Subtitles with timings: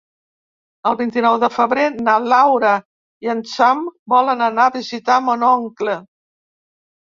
[0.91, 2.71] El vint-i-nou de febrer na Laura
[3.27, 3.85] i en Sam
[4.17, 5.99] volen anar a visitar mon oncle.